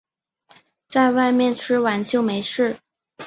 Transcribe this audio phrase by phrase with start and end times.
[0.87, 2.79] 在外面吃完就没事